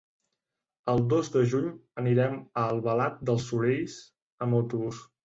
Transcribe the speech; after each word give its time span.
El 0.93 1.01
dos 1.11 1.27
de 1.35 1.43
juny 1.51 1.67
anirem 2.03 2.39
a 2.39 2.63
Albalat 2.71 3.21
dels 3.31 3.45
Sorells 3.51 3.99
amb 4.47 4.59
autobús. 4.63 5.05